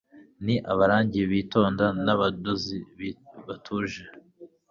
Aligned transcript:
Ni 0.45 0.55
abarangi 0.71 1.19
bitonda 1.31 1.85
n'abadozi 2.05 2.77
batuje 3.45 4.03